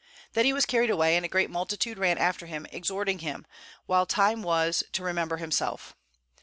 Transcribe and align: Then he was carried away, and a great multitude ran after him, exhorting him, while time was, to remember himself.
Then 0.33 0.45
he 0.45 0.51
was 0.51 0.65
carried 0.65 0.89
away, 0.89 1.15
and 1.15 1.23
a 1.23 1.27
great 1.29 1.51
multitude 1.51 1.99
ran 1.99 2.17
after 2.17 2.47
him, 2.47 2.65
exhorting 2.71 3.19
him, 3.19 3.45
while 3.85 4.07
time 4.07 4.41
was, 4.41 4.83
to 4.93 5.03
remember 5.03 5.37
himself. 5.37 5.95